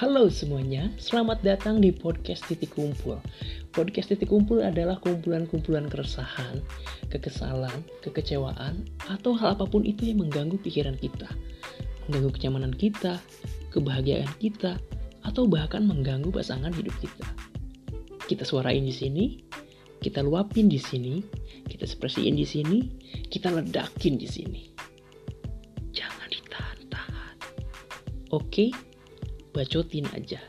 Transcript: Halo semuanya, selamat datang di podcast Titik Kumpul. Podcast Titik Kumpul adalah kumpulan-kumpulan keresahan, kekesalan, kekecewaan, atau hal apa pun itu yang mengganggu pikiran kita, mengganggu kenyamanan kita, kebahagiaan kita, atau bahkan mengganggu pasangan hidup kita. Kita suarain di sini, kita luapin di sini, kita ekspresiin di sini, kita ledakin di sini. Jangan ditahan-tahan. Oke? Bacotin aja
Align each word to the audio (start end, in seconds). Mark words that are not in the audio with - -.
Halo 0.00 0.32
semuanya, 0.32 0.88
selamat 0.96 1.44
datang 1.44 1.84
di 1.84 1.92
podcast 1.92 2.48
Titik 2.48 2.72
Kumpul. 2.72 3.20
Podcast 3.68 4.08
Titik 4.08 4.32
Kumpul 4.32 4.64
adalah 4.64 4.96
kumpulan-kumpulan 4.96 5.92
keresahan, 5.92 6.64
kekesalan, 7.12 7.84
kekecewaan, 8.00 8.88
atau 9.12 9.36
hal 9.36 9.60
apa 9.60 9.68
pun 9.68 9.84
itu 9.84 10.08
yang 10.08 10.24
mengganggu 10.24 10.56
pikiran 10.64 10.96
kita, 10.96 11.28
mengganggu 12.08 12.32
kenyamanan 12.32 12.72
kita, 12.72 13.20
kebahagiaan 13.76 14.32
kita, 14.40 14.80
atau 15.20 15.44
bahkan 15.44 15.84
mengganggu 15.84 16.32
pasangan 16.32 16.72
hidup 16.72 16.96
kita. 16.96 17.28
Kita 18.24 18.48
suarain 18.48 18.88
di 18.88 18.96
sini, 18.96 19.44
kita 20.00 20.24
luapin 20.24 20.72
di 20.72 20.80
sini, 20.80 21.20
kita 21.68 21.84
ekspresiin 21.84 22.40
di 22.40 22.48
sini, 22.48 22.78
kita 23.28 23.52
ledakin 23.52 24.16
di 24.16 24.24
sini. 24.24 24.62
Jangan 25.92 26.28
ditahan-tahan. 26.32 27.36
Oke? 28.32 28.89
Bacotin 29.54 30.06
aja 30.14 30.40